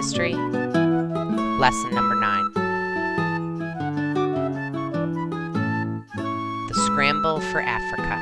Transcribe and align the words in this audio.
History, 0.00 0.32
Lesson 0.32 1.94
Number 1.94 2.14
9 2.14 2.54
The 6.68 6.74
Scramble 6.86 7.40
for 7.40 7.60
Africa. 7.60 8.16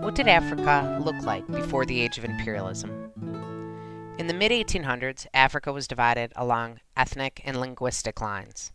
What 0.00 0.14
did 0.14 0.28
Africa 0.28 0.98
look 1.04 1.22
like 1.26 1.46
before 1.48 1.84
the 1.84 2.00
age 2.00 2.16
of 2.16 2.24
imperialism? 2.24 3.12
In 4.18 4.28
the 4.28 4.32
mid 4.32 4.50
1800s, 4.50 5.26
Africa 5.34 5.74
was 5.74 5.86
divided 5.86 6.32
along 6.34 6.80
ethnic 6.96 7.42
and 7.44 7.60
linguistic 7.60 8.22
lines. 8.22 8.72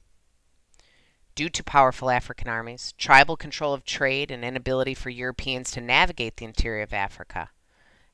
Due 1.33 1.49
to 1.49 1.63
powerful 1.63 2.11
African 2.11 2.47
armies, 2.47 2.93
tribal 2.99 3.37
control 3.37 3.73
of 3.73 3.85
trade, 3.85 4.29
and 4.29 4.45
inability 4.45 4.93
for 4.93 5.09
Europeans 5.09 5.71
to 5.71 5.81
navigate 5.81 6.37
the 6.37 6.45
interior 6.45 6.83
of 6.83 6.93
Africa, 6.93 7.49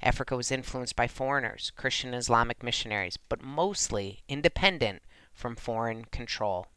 Africa 0.01 0.35
was 0.35 0.51
influenced 0.51 0.95
by 0.95 1.07
foreigners, 1.07 1.71
Christian 1.75 2.13
and 2.13 2.19
Islamic 2.19 2.63
missionaries, 2.63 3.17
but 3.17 3.41
mostly 3.41 4.23
independent 4.27 5.01
from 5.33 5.55
foreign 5.55 6.05
control. 6.05 6.67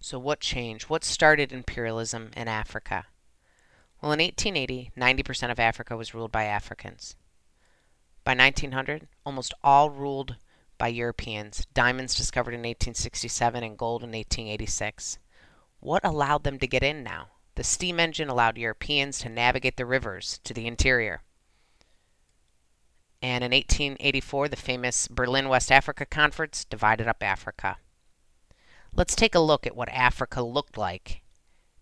So, 0.00 0.18
what 0.18 0.40
changed? 0.40 0.88
What 0.88 1.04
started 1.04 1.52
imperialism 1.52 2.30
in 2.36 2.48
Africa? 2.48 3.06
Well, 4.00 4.12
in 4.12 4.20
1880, 4.20 4.92
90% 4.96 5.50
of 5.50 5.58
Africa 5.58 5.96
was 5.96 6.14
ruled 6.14 6.30
by 6.30 6.44
Africans. 6.44 7.16
By 8.24 8.34
1900, 8.34 9.08
almost 9.26 9.52
all 9.64 9.90
ruled 9.90 10.36
by 10.78 10.88
Europeans, 10.88 11.66
diamonds 11.74 12.14
discovered 12.14 12.54
in 12.54 12.60
1867 12.60 13.64
and 13.64 13.76
gold 13.76 14.02
in 14.02 14.10
1886. 14.10 15.18
What 15.80 16.04
allowed 16.04 16.44
them 16.44 16.58
to 16.60 16.66
get 16.66 16.84
in 16.84 17.02
now? 17.02 17.28
The 17.58 17.64
steam 17.64 17.98
engine 17.98 18.28
allowed 18.28 18.56
Europeans 18.56 19.18
to 19.18 19.28
navigate 19.28 19.76
the 19.76 19.84
rivers 19.84 20.38
to 20.44 20.54
the 20.54 20.68
interior. 20.68 21.22
And 23.20 23.42
in 23.42 23.50
1884, 23.50 24.46
the 24.46 24.54
famous 24.54 25.08
Berlin 25.08 25.48
West 25.48 25.72
Africa 25.72 26.06
Conference 26.06 26.64
divided 26.64 27.08
up 27.08 27.20
Africa. 27.20 27.78
Let's 28.94 29.16
take 29.16 29.34
a 29.34 29.40
look 29.40 29.66
at 29.66 29.74
what 29.74 29.88
Africa 29.88 30.40
looked 30.40 30.76
like 30.76 31.22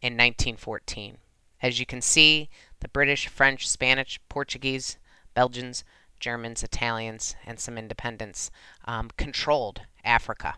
in 0.00 0.14
1914. 0.14 1.18
As 1.60 1.78
you 1.78 1.84
can 1.84 2.00
see, 2.00 2.48
the 2.80 2.88
British, 2.88 3.26
French, 3.26 3.68
Spanish, 3.68 4.18
Portuguese, 4.30 4.96
Belgians, 5.34 5.84
Germans, 6.18 6.62
Italians, 6.62 7.36
and 7.44 7.60
some 7.60 7.76
independents 7.76 8.50
um, 8.86 9.10
controlled 9.18 9.82
Africa. 10.02 10.56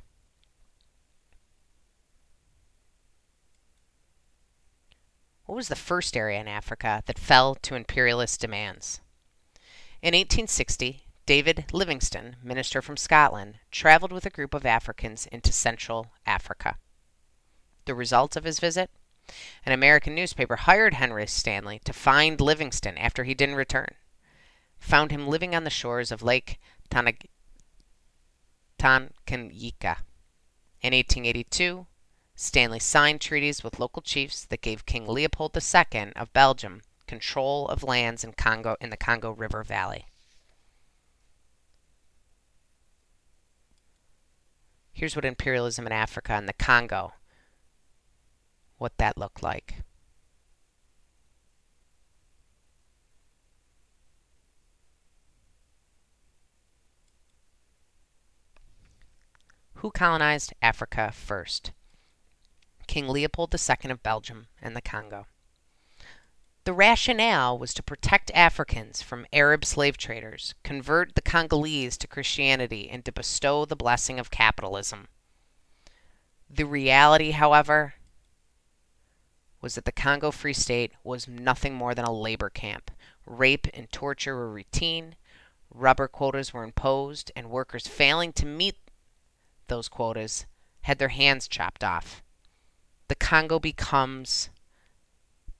What 5.49 5.57
was 5.57 5.69
the 5.69 5.77
first 5.77 6.15
area 6.15 6.39
in 6.39 6.47
Africa 6.47 7.03
that 7.07 7.19
fell 7.19 7.55
to 7.55 7.75
imperialist 7.75 8.39
demands? 8.39 9.01
In 10.03 10.13
1860, 10.13 11.07
David 11.25 11.65
Livingstone, 11.73 12.37
minister 12.43 12.83
from 12.83 12.99
Scotland, 12.99 13.55
traveled 13.71 14.13
with 14.13 14.27
a 14.27 14.31
group 14.31 14.53
of 14.53 14.67
Africans 14.67 15.25
into 15.29 15.51
Central 15.51 16.09
Africa. 16.27 16.77
The 17.87 17.95
result 17.95 18.37
of 18.37 18.45
his 18.45 18.61
visit? 18.61 18.91
An 19.65 19.73
American 19.73 20.15
newspaper 20.15 20.57
hired 20.57 20.93
Henry 20.93 21.27
Stanley 21.27 21.81
to 21.87 21.95
find 21.95 22.43
Livingstone 22.43 22.99
after 22.99 23.25
he 23.25 23.33
didn't 23.33 23.55
return. 23.55 23.95
Found 24.81 25.11
him 25.11 25.27
living 25.27 25.55
on 25.55 25.65
the 25.65 25.71
shores 25.71 26.13
of 26.13 26.23
Lake 26.23 26.61
Tanganyika. 26.91 27.31
In 30.83 30.93
1882, 30.93 31.87
Stanley 32.41 32.79
signed 32.79 33.21
treaties 33.21 33.65
with 33.65 33.81
local 33.81 34.01
chiefs 34.01 34.45
that 34.45 34.61
gave 34.61 34.87
King 34.87 35.09
Leopold 35.09 35.57
II 35.57 36.13
of 36.15 36.33
Belgium 36.33 36.83
control 37.09 37.67
of 37.67 37.83
lands 37.83 38.23
in 38.23 38.33
Congo 38.33 38.77
in 38.81 38.91
the 38.91 38.97
Congo 38.97 39.33
River 39.33 39.65
Valley. 39.65 40.07
Here's 44.93 45.17
what 45.17 45.25
imperialism 45.25 45.85
in 45.85 45.93
Africa 45.93 46.35
and 46.35 46.49
the 46.49 46.53
Congo 46.53 47.15
what 48.77 48.97
that 48.99 49.19
looked 49.19 49.43
like. 49.43 49.83
Who 59.75 59.91
colonized 59.91 60.53
Africa 60.63 61.11
first? 61.13 61.73
King 62.89 63.07
Leopold 63.09 63.55
II 63.55 63.91
of 63.91 64.03
Belgium 64.03 64.49
and 64.61 64.75
the 64.75 64.81
Congo. 64.81 65.27
The 66.65 66.73
rationale 66.73 67.59
was 67.59 67.73
to 67.75 67.83
protect 67.83 68.31
Africans 68.33 69.03
from 69.03 69.27
Arab 69.33 69.65
slave 69.65 69.97
traders, 69.97 70.55
convert 70.65 71.15
the 71.15 71.23
Congolese 71.23 71.97
to 71.99 72.09
Christianity, 72.09 72.91
and 72.91 73.05
to 73.05 73.13
bestow 73.13 73.65
the 73.65 73.77
blessing 73.77 74.19
of 74.19 74.31
capitalism. 74.31 75.09
The 76.51 76.65
reality, 76.65 77.33
however, 77.33 77.95
was 79.61 79.75
that 79.75 79.85
the 79.85 79.93
Congo 79.93 80.31
Free 80.31 80.53
State 80.55 80.93
was 81.05 81.29
nothing 81.29 81.75
more 81.75 81.95
than 81.95 82.05
a 82.05 82.13
labor 82.13 82.49
camp. 82.51 82.91
Rape 83.27 83.67
and 83.75 83.91
torture 83.93 84.35
were 84.35 84.51
routine, 84.51 85.17
rubber 85.71 86.09
quotas 86.09 86.53
were 86.55 86.65
imposed, 86.65 87.31
and 87.37 87.51
workers 87.51 87.87
failing 87.87 88.33
to 88.33 88.47
meet 88.47 88.77
those 89.67 89.89
quotas 89.89 90.47
had 90.83 90.99
their 90.99 91.09
hands 91.09 91.49
chopped 91.49 91.85
off 91.85 92.23
the 93.09 93.15
Congo 93.15 93.59
becomes 93.59 94.51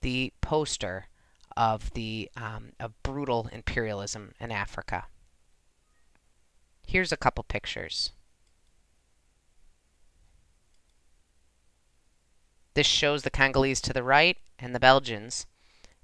the 0.01 0.31
poster 0.41 1.07
of 1.57 1.93
the 1.93 2.29
um, 2.37 2.71
of 2.79 2.93
brutal 3.03 3.49
imperialism 3.51 4.33
in 4.39 4.51
Africa. 4.51 5.05
Here's 6.87 7.11
a 7.11 7.17
couple 7.17 7.43
pictures. 7.43 8.11
This 12.75 12.87
shows 12.87 13.23
the 13.23 13.29
Congolese 13.29 13.81
to 13.81 13.93
the 13.93 14.03
right 14.03 14.37
and 14.57 14.73
the 14.73 14.79
Belgians 14.79 15.45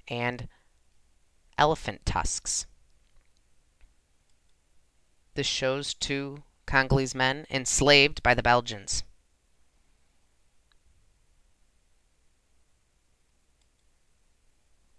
and 0.07 0.47
elephant 1.57 2.05
tusks. 2.05 2.65
This 5.35 5.47
shows 5.47 5.93
two 5.93 6.43
Congolese 6.65 7.15
men 7.15 7.45
enslaved 7.49 8.21
by 8.23 8.33
the 8.33 8.43
Belgians. 8.43 9.03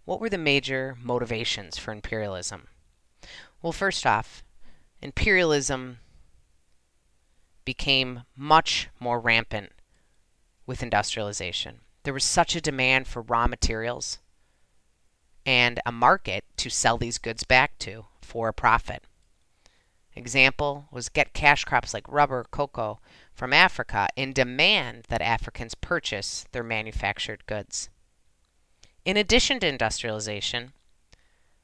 What 0.07 0.21
were 0.21 0.29
the 0.29 0.37
major 0.37 0.95
motivations 1.03 1.77
for 1.77 1.91
imperialism? 1.91 2.69
Well, 3.61 3.73
first 3.73 4.05
off, 4.05 4.41
imperialism 5.01 5.99
became 7.65 8.23
much 8.33 8.87
more 9.01 9.19
rampant 9.19 9.73
with 10.65 10.81
industrialization. 10.81 11.81
There 12.03 12.13
was 12.13 12.23
such 12.23 12.55
a 12.55 12.61
demand 12.61 13.09
for 13.09 13.21
raw 13.21 13.47
materials 13.47 14.19
and 15.45 15.81
a 15.85 15.91
market 15.91 16.45
to 16.55 16.69
sell 16.69 16.97
these 16.97 17.17
goods 17.17 17.43
back 17.43 17.77
to 17.79 18.05
for 18.21 18.47
a 18.47 18.53
profit. 18.53 19.03
Example 20.15 20.87
was 20.89 21.09
get 21.09 21.33
cash 21.33 21.65
crops 21.65 21.93
like 21.93 22.07
rubber, 22.07 22.45
cocoa 22.49 23.01
from 23.33 23.51
Africa 23.51 24.07
and 24.15 24.33
demand 24.33 25.03
that 25.09 25.21
Africans 25.21 25.75
purchase 25.75 26.45
their 26.53 26.63
manufactured 26.63 27.45
goods. 27.45 27.89
In 29.07 29.15
addition 29.15 29.61
to 29.61 29.67
industrialization, 29.67 30.73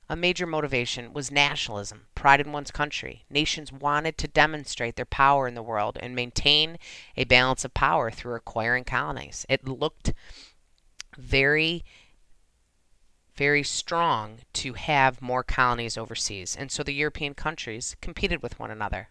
a 0.07 0.15
major 0.15 0.47
motivation 0.47 1.11
was 1.11 1.29
nationalism, 1.29 2.07
pride 2.15 2.39
in 2.39 2.53
one's 2.53 2.71
country. 2.71 3.25
Nations 3.29 3.69
wanted 3.69 4.17
to 4.19 4.29
demonstrate 4.29 4.95
their 4.95 5.03
power 5.03 5.45
in 5.45 5.53
the 5.53 5.61
world 5.61 5.97
and 5.99 6.15
maintain 6.15 6.77
a 7.17 7.25
balance 7.25 7.65
of 7.65 7.73
power 7.73 8.09
through 8.09 8.35
acquiring 8.35 8.85
colonies. 8.85 9.45
It 9.49 9.67
looked 9.67 10.13
very, 11.17 11.83
very 13.35 13.63
strong 13.63 14.39
to 14.53 14.75
have 14.75 15.21
more 15.21 15.43
colonies 15.43 15.97
overseas, 15.97 16.55
and 16.55 16.71
so 16.71 16.81
the 16.81 16.93
European 16.93 17.33
countries 17.33 17.97
competed 17.99 18.41
with 18.41 18.57
one 18.57 18.71
another. 18.71 19.09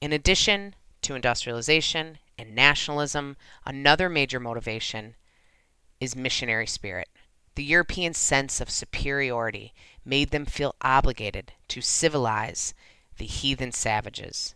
In 0.00 0.12
addition 0.12 0.74
to 1.02 1.14
industrialization 1.14 2.18
and 2.40 2.54
nationalism, 2.54 3.36
another 3.66 4.08
major 4.08 4.40
motivation 4.40 5.14
is 6.00 6.16
missionary 6.16 6.66
spirit. 6.66 7.08
The 7.54 7.62
European 7.62 8.14
sense 8.14 8.60
of 8.60 8.70
superiority 8.70 9.74
made 10.04 10.30
them 10.30 10.46
feel 10.46 10.74
obligated 10.80 11.52
to 11.68 11.82
civilize 11.82 12.72
the 13.18 13.26
heathen 13.26 13.72
savages. 13.72 14.54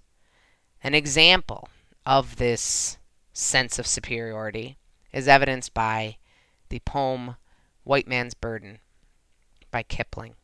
An 0.83 0.95
example 0.95 1.69
of 2.07 2.37
this 2.37 2.97
sense 3.35 3.79
of 3.79 3.87
superiority 3.87 4.79
is 5.13 5.29
evidenced 5.29 5.75
by 5.75 6.17
the 6.71 6.81
poem 6.81 7.37
White 7.83 8.09
Man's 8.09 8.35
Burden 8.35 8.79
by 9.71 9.83
Kipling. 9.83 10.37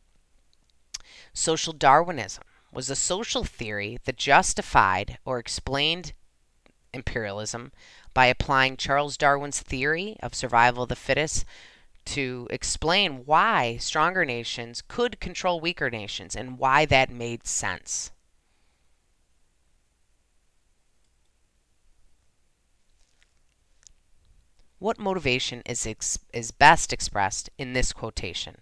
Social 1.33 1.73
Darwinism 1.73 2.43
was 2.71 2.89
a 2.89 2.95
social 2.95 3.43
theory 3.43 3.97
that 4.05 4.17
justified 4.17 5.17
or 5.25 5.39
explained 5.39 6.13
imperialism 6.93 7.71
by 8.13 8.25
applying 8.27 8.77
Charles 8.77 9.17
Darwin's 9.17 9.61
theory 9.61 10.17
of 10.21 10.35
survival 10.35 10.83
of 10.83 10.89
the 10.89 10.95
fittest 10.95 11.45
to 12.05 12.47
explain 12.49 13.25
why 13.25 13.77
stronger 13.77 14.25
nations 14.25 14.81
could 14.87 15.19
control 15.19 15.59
weaker 15.59 15.89
nations 15.89 16.35
and 16.35 16.57
why 16.57 16.85
that 16.85 17.09
made 17.09 17.45
sense. 17.45 18.11
What 24.79 24.97
motivation 24.97 25.61
is, 25.67 25.87
is 26.33 26.49
best 26.49 26.91
expressed 26.91 27.51
in 27.59 27.73
this 27.73 27.93
quotation? 27.93 28.57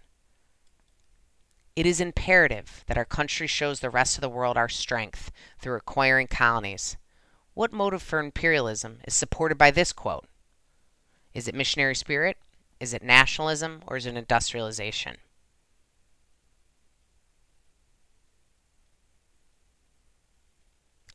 It 1.78 1.86
is 1.86 2.02
imperative 2.02 2.84
that 2.88 2.98
our 2.98 3.06
country 3.06 3.48
shows 3.48 3.80
the 3.80 3.90
rest 3.90 4.18
of 4.18 4.22
the 4.22 4.28
world 4.28 4.58
our 4.58 4.68
strength 4.68 5.32
through 5.60 5.78
acquiring 5.78 6.28
colonies. 6.28 6.98
What 7.60 7.74
motive 7.74 8.02
for 8.02 8.20
imperialism 8.20 9.02
is 9.06 9.14
supported 9.14 9.58
by 9.58 9.70
this 9.70 9.92
quote? 9.92 10.30
Is 11.34 11.46
it 11.50 11.54
missionary 11.54 11.94
spirit? 11.94 12.38
Is 12.80 12.94
it 12.94 13.04
nationalism? 13.04 13.84
Or 13.86 13.98
is 13.98 14.06
it 14.06 14.16
industrialization? 14.16 15.18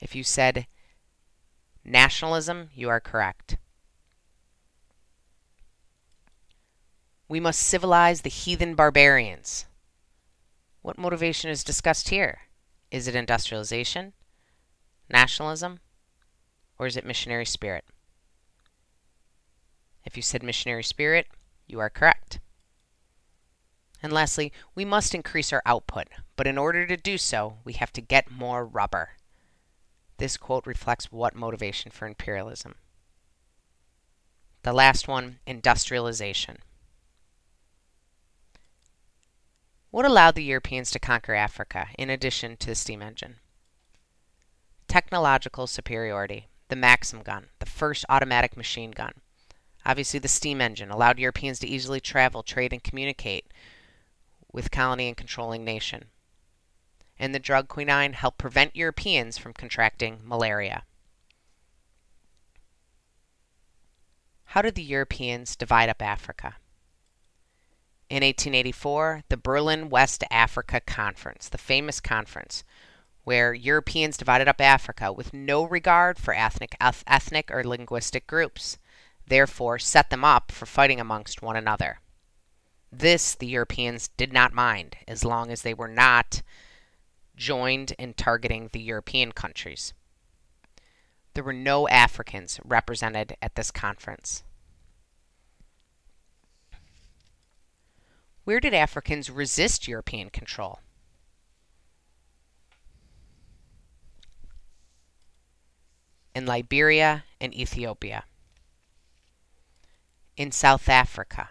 If 0.03 0.15
you 0.15 0.23
said 0.23 0.67
nationalism, 1.83 2.69
you 2.75 2.91
are 2.91 3.01
correct. 3.01 3.57
We 7.27 7.41
must 7.41 7.61
civilize 7.61 8.21
the 8.21 8.29
heathen 8.29 8.75
barbarians. 8.75 9.65
What 10.83 10.99
motivation 10.99 11.49
is 11.49 11.65
discussed 11.65 12.11
here? 12.11 12.41
Is 12.91 13.09
it 13.09 13.15
industrialization, 13.15 14.13
nationalism, 15.09 15.81
or 16.79 16.87
is 16.87 16.97
it 16.97 17.07
missionary 17.07 17.47
spirit? 17.47 17.85
If 20.05 20.17
you 20.17 20.23
said 20.23 20.43
missionary 20.43 20.85
spirit, 20.85 21.27
you 21.67 21.81
are 21.81 21.91
correct. 21.91 22.41
And 24.03 24.13
lastly, 24.13 24.53
we 24.75 24.85
must 24.85 25.15
increase 25.15 25.53
our 25.53 25.63
output, 25.65 26.09
but 26.37 26.47
in 26.47 26.59
order 26.59 26.87
to 26.87 26.97
do 26.97 27.17
so, 27.17 27.59
we 27.65 27.73
have 27.75 27.93
to 27.95 28.03
get 28.03 28.31
more 28.31 28.67
rubber. 28.67 29.11
This 30.19 30.37
quote 30.37 30.67
reflects 30.67 31.11
what 31.11 31.35
motivation 31.35 31.91
for 31.91 32.07
imperialism? 32.07 32.75
The 34.63 34.73
last 34.73 35.09
one, 35.09 35.39
industrialization. 35.47 36.59
What 39.91 40.05
allowed 40.05 40.35
the 40.35 40.45
Europeans 40.45 40.91
to 40.91 40.99
conquer 40.99 41.35
Africa, 41.35 41.89
in 41.99 42.11
addition 42.11 42.57
to 42.59 42.67
the 42.67 42.75
steam 42.75 43.01
engine? 43.01 43.37
Technological 44.89 45.67
superiority, 45.67 46.49
the 46.69 46.77
Maxim 46.77 47.23
gun, 47.23 47.49
the 47.59 47.67
first 47.67 48.05
automatic 48.09 48.57
machine 48.57 48.91
gun. 48.91 49.13
Obviously, 49.87 50.19
the 50.19 50.29
steam 50.29 50.61
engine 50.61 50.91
allowed 50.91 51.19
Europeans 51.19 51.59
to 51.59 51.67
easily 51.67 52.01
travel, 52.01 52.43
trade, 52.43 52.73
and 52.73 52.83
communicate 52.83 53.47
with 54.53 54.71
colony 54.71 55.09
and 55.09 55.17
controlling 55.17 55.65
nation. 55.65 56.07
And 57.19 57.35
the 57.35 57.39
drug 57.39 57.69
quinine 57.69 58.15
helped 58.15 58.39
prevent 58.39 58.77
Europeans 58.77 59.37
from 59.37 59.53
contracting 59.53 60.21
malaria. 60.25 60.85
How 64.47 64.63
did 64.63 64.75
the 64.75 64.83
Europeans 64.83 65.57
divide 65.57 65.89
up 65.89 66.01
Africa? 66.01 66.57
In 68.09 68.23
1884, 68.23 69.25
the 69.29 69.37
Berlin 69.37 69.91
West 69.91 70.23
Africa 70.31 70.81
Conference, 70.81 71.49
the 71.49 71.59
famous 71.59 72.01
conference, 72.01 72.63
where 73.25 73.55
Europeans 73.55 74.17
divided 74.17 74.47
up 74.47 74.61
Africa 74.61 75.13
with 75.13 75.35
no 75.35 75.65
regard 75.65 76.19
for 76.19 76.35
ethnic, 76.35 76.77
ethnic 76.81 77.51
or 77.51 77.65
linguistic 77.65 78.27
groups, 78.27 78.79
therefore 79.27 79.79
set 79.79 80.11
them 80.11 80.25
up 80.25 80.53
for 80.53 80.67
fighting 80.67 81.01
amongst 81.01 81.43
one 81.43 81.57
another. 81.57 82.01
This 82.93 83.35
the 83.35 83.47
Europeans 83.47 84.09
did 84.09 84.33
not 84.33 84.53
mind, 84.53 84.97
as 85.09 85.25
long 85.25 85.51
as 85.51 85.63
they 85.63 85.75
were 85.75 85.89
not 85.89 86.43
joined 87.35 87.93
in 87.99 88.15
targeting 88.15 88.69
the 88.73 88.81
European 88.81 89.33
countries. 89.33 89.95
There 91.33 91.43
were 91.43 91.53
no 91.53 91.89
Africans 91.89 92.61
represented 92.65 93.37
at 93.43 93.57
this 93.57 93.73
conference. 93.73 94.45
Where 98.45 98.61
did 98.61 98.75
Africans 98.75 99.31
resist 99.31 99.89
European 99.89 100.31
control? 100.31 100.79
In 106.35 106.47
Liberia 106.47 107.25
and 107.41 107.55
Ethiopia. 107.55 108.25
In 110.37 110.51
South 110.51 110.89
Africa, 110.89 111.51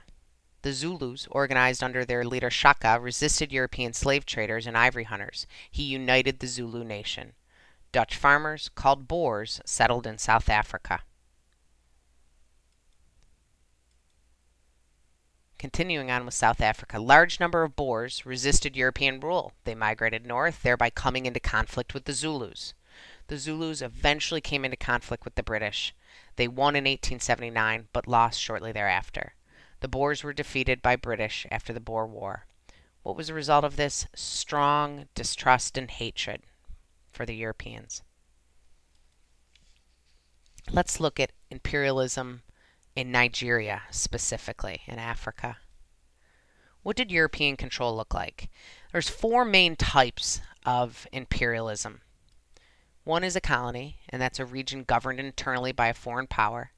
the 0.61 0.73
Zulus, 0.73 1.25
organized 1.31 1.81
under 1.81 2.03
their 2.03 2.25
leader 2.25 2.49
Shaka, 2.49 2.99
resisted 2.99 3.51
European 3.51 3.93
slave 3.93 4.25
traders 4.25 4.67
and 4.67 4.77
ivory 4.77 5.05
hunters. 5.05 5.47
He 5.71 5.83
united 5.83 6.39
the 6.39 6.47
Zulu 6.47 6.83
nation. 6.83 7.33
Dutch 7.93 8.17
farmers, 8.17 8.69
called 8.75 9.07
Boers, 9.07 9.61
settled 9.65 10.05
in 10.05 10.17
South 10.17 10.49
Africa. 10.49 11.01
Continuing 15.57 16.11
on 16.11 16.25
with 16.25 16.33
South 16.33 16.59
Africa, 16.59 16.99
large 16.99 17.39
number 17.39 17.63
of 17.63 17.75
Boers 17.77 18.25
resisted 18.25 18.75
European 18.75 19.21
rule. 19.21 19.53
They 19.63 19.75
migrated 19.75 20.25
north, 20.25 20.61
thereby 20.61 20.89
coming 20.89 21.25
into 21.25 21.39
conflict 21.39 21.93
with 21.93 22.03
the 22.03 22.11
Zulus. 22.11 22.73
The 23.27 23.37
Zulus 23.37 23.81
eventually 23.81 24.41
came 24.41 24.65
into 24.65 24.77
conflict 24.77 25.25
with 25.25 25.35
the 25.35 25.43
British. 25.43 25.93
They 26.35 26.47
won 26.47 26.75
in 26.75 26.83
1879, 26.83 27.87
but 27.93 28.07
lost 28.07 28.39
shortly 28.39 28.71
thereafter. 28.71 29.35
The 29.79 29.87
Boers 29.87 30.23
were 30.23 30.33
defeated 30.33 30.81
by 30.81 30.95
British 30.95 31.45
after 31.51 31.73
the 31.73 31.79
Boer 31.79 32.07
War. 32.07 32.45
What 33.01 33.17
was 33.17 33.27
the 33.27 33.33
result 33.33 33.65
of 33.65 33.75
this? 33.75 34.07
Strong 34.15 35.07
distrust 35.13 35.77
and 35.77 35.91
hatred 35.91 36.43
for 37.11 37.25
the 37.25 37.35
Europeans. 37.35 38.01
Let's 40.71 40.99
look 40.99 41.19
at 41.19 41.33
imperialism 41.49 42.43
in 42.95 43.11
Nigeria, 43.11 43.83
specifically 43.91 44.81
in 44.87 44.99
Africa. 44.99 45.57
What 46.83 46.95
did 46.95 47.11
European 47.11 47.57
control 47.57 47.95
look 47.95 48.13
like? 48.13 48.49
There's 48.91 49.09
four 49.09 49.43
main 49.43 49.75
types 49.75 50.41
of 50.65 51.07
imperialism. 51.11 52.01
One 53.03 53.23
is 53.23 53.35
a 53.35 53.41
colony, 53.41 53.97
and 54.09 54.21
that's 54.21 54.39
a 54.39 54.45
region 54.45 54.83
governed 54.83 55.19
internally 55.19 55.73
by 55.73 55.87
a 55.87 55.93
foreign 55.93 56.27
power. 56.27 56.71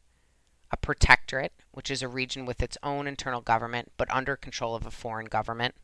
A 0.72 0.78
protectorate, 0.78 1.54
which 1.72 1.92
is 1.92 2.02
a 2.02 2.08
region 2.08 2.46
with 2.46 2.64
its 2.64 2.78
own 2.82 3.06
internal 3.06 3.42
government 3.42 3.92
but 3.96 4.10
under 4.12 4.36
control 4.36 4.74
of 4.76 4.86
a 4.86 4.92
foreign 4.92 5.28
government. 5.28 5.76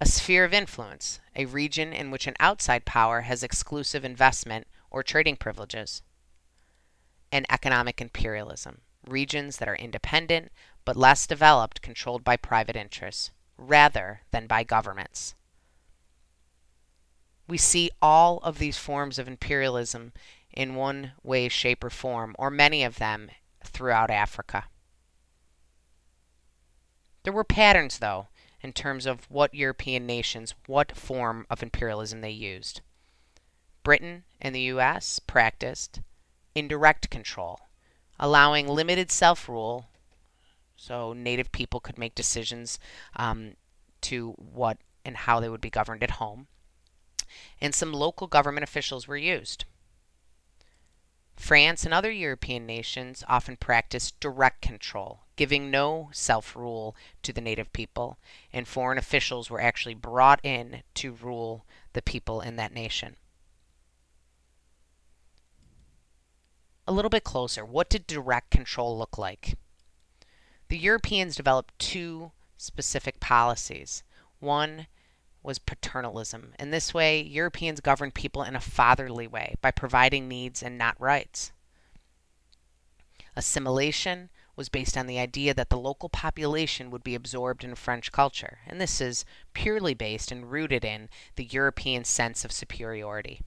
A 0.00 0.06
sphere 0.06 0.44
of 0.44 0.52
influence, 0.52 1.18
a 1.34 1.46
region 1.46 1.92
in 1.94 2.10
which 2.10 2.26
an 2.26 2.36
outside 2.38 2.84
power 2.84 3.22
has 3.22 3.42
exclusive 3.42 4.04
investment 4.04 4.66
or 4.90 5.02
trading 5.02 5.36
privileges 5.36 6.02
and 7.32 7.46
economic 7.50 8.00
imperialism, 8.00 8.82
regions 9.06 9.56
that 9.56 9.68
are 9.68 9.76
independent 9.76 10.52
but 10.84 10.96
less 10.96 11.26
developed, 11.26 11.82
controlled 11.82 12.22
by 12.22 12.36
private 12.36 12.76
interests 12.76 13.30
rather 13.56 14.20
than 14.30 14.46
by 14.46 14.62
governments. 14.62 15.34
We 17.48 17.58
see 17.58 17.90
all 18.00 18.38
of 18.38 18.58
these 18.58 18.78
forms 18.78 19.18
of 19.18 19.26
imperialism 19.26 20.12
in 20.52 20.74
one 20.74 21.12
way, 21.22 21.48
shape, 21.48 21.82
or 21.82 21.90
form, 21.90 22.36
or 22.38 22.50
many 22.50 22.84
of 22.84 22.98
them 22.98 23.30
throughout 23.64 24.10
Africa. 24.10 24.66
There 27.22 27.32
were 27.32 27.44
patterns, 27.44 27.98
though, 27.98 28.28
in 28.60 28.72
terms 28.72 29.06
of 29.06 29.30
what 29.30 29.54
European 29.54 30.06
nations, 30.06 30.54
what 30.66 30.96
form 30.96 31.46
of 31.48 31.62
imperialism 31.62 32.20
they 32.20 32.30
used. 32.30 32.80
Britain 33.82 34.24
and 34.40 34.54
the 34.54 34.68
US 34.72 35.18
practiced 35.18 36.00
indirect 36.54 37.08
control, 37.08 37.60
allowing 38.18 38.68
limited 38.68 39.10
self 39.10 39.48
rule 39.48 39.88
so 40.76 41.12
native 41.12 41.50
people 41.52 41.80
could 41.80 41.98
make 41.98 42.14
decisions 42.14 42.78
um, 43.16 43.54
to 44.02 44.32
what 44.32 44.78
and 45.04 45.16
how 45.16 45.40
they 45.40 45.48
would 45.48 45.60
be 45.60 45.70
governed 45.70 46.02
at 46.02 46.12
home. 46.12 46.46
And 47.60 47.74
some 47.74 47.92
local 47.92 48.26
government 48.26 48.64
officials 48.64 49.06
were 49.06 49.16
used. 49.16 49.64
France 51.36 51.84
and 51.84 51.94
other 51.94 52.10
European 52.10 52.66
nations 52.66 53.22
often 53.28 53.56
practiced 53.56 54.18
direct 54.18 54.60
control, 54.60 55.20
giving 55.36 55.70
no 55.70 56.10
self 56.12 56.56
rule 56.56 56.96
to 57.22 57.32
the 57.32 57.40
native 57.40 57.72
people, 57.72 58.18
and 58.52 58.66
foreign 58.66 58.98
officials 58.98 59.48
were 59.48 59.60
actually 59.60 59.94
brought 59.94 60.44
in 60.44 60.82
to 60.94 61.12
rule 61.12 61.64
the 61.92 62.02
people 62.02 62.40
in 62.40 62.56
that 62.56 62.72
nation. 62.72 63.16
a 66.88 66.92
little 66.92 67.10
bit 67.10 67.22
closer, 67.22 67.66
what 67.66 67.90
did 67.90 68.06
direct 68.06 68.50
control 68.50 68.96
look 68.96 69.18
like? 69.18 69.58
The 70.68 70.78
Europeans 70.78 71.36
developed 71.36 71.78
two 71.78 72.32
specific 72.56 73.20
policies. 73.20 74.02
One 74.40 74.86
was 75.48 75.58
paternalism. 75.58 76.52
In 76.58 76.72
this 76.72 76.92
way, 76.92 77.22
Europeans 77.22 77.80
governed 77.80 78.12
people 78.12 78.42
in 78.42 78.54
a 78.54 78.60
fatherly 78.60 79.26
way 79.26 79.54
by 79.62 79.70
providing 79.70 80.28
needs 80.28 80.62
and 80.62 80.76
not 80.76 81.00
rights. 81.00 81.52
Assimilation 83.34 84.28
was 84.56 84.68
based 84.68 84.94
on 84.94 85.06
the 85.06 85.18
idea 85.18 85.54
that 85.54 85.70
the 85.70 85.78
local 85.78 86.10
population 86.10 86.90
would 86.90 87.02
be 87.02 87.14
absorbed 87.14 87.64
in 87.64 87.74
French 87.74 88.12
culture, 88.12 88.58
and 88.66 88.78
this 88.78 89.00
is 89.00 89.24
purely 89.54 89.94
based 89.94 90.30
and 90.30 90.50
rooted 90.50 90.84
in 90.84 91.08
the 91.36 91.46
European 91.46 92.04
sense 92.04 92.44
of 92.44 92.52
superiority. 92.52 93.40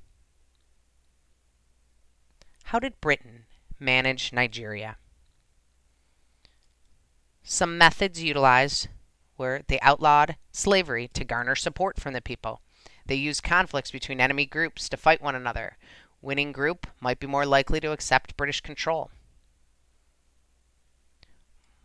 How 2.63 2.79
did 2.79 2.99
Britain 2.99 3.45
manage 3.79 4.33
Nigeria? 4.33 4.97
Some 7.43 7.77
methods 7.77 8.23
utilized 8.23 8.87
were 9.37 9.61
they 9.67 9.79
outlawed 9.81 10.35
slavery 10.51 11.07
to 11.09 11.23
garner 11.23 11.55
support 11.55 11.99
from 11.99 12.13
the 12.13 12.21
people. 12.21 12.61
They 13.05 13.15
used 13.15 13.43
conflicts 13.43 13.91
between 13.91 14.21
enemy 14.21 14.45
groups 14.45 14.87
to 14.89 14.97
fight 14.97 15.21
one 15.21 15.35
another. 15.35 15.77
Winning 16.21 16.51
group 16.51 16.87
might 16.99 17.19
be 17.19 17.27
more 17.27 17.45
likely 17.45 17.79
to 17.79 17.91
accept 17.91 18.37
British 18.37 18.61
control 18.61 19.11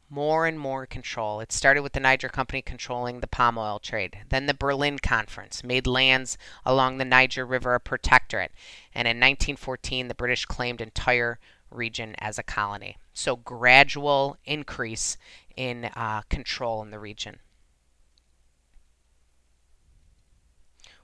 more 0.08 0.46
and 0.46 0.58
more 0.58 0.86
control. 0.86 1.40
It 1.40 1.52
started 1.52 1.82
with 1.82 1.92
the 1.92 2.00
Niger 2.00 2.28
Company 2.28 2.62
controlling 2.62 3.20
the 3.20 3.26
palm 3.26 3.58
oil 3.58 3.78
trade. 3.78 4.18
Then 4.28 4.46
the 4.46 4.54
Berlin 4.54 4.98
Conference 4.98 5.64
made 5.64 5.86
lands 5.86 6.38
along 6.64 6.98
the 6.98 7.04
Niger 7.04 7.44
River 7.44 7.74
a 7.74 7.80
protectorate. 7.80 8.52
And 8.94 9.06
in 9.08 9.16
1914, 9.16 10.08
the 10.08 10.14
British 10.14 10.44
claimed 10.44 10.80
entire 10.80 11.38
region 11.70 12.14
as 12.18 12.38
a 12.38 12.42
colony. 12.42 12.96
So 13.12 13.36
gradual 13.36 14.36
increase 14.44 15.16
in 15.56 15.86
uh, 15.96 16.22
control 16.28 16.82
in 16.82 16.90
the 16.90 16.98
region. 16.98 17.38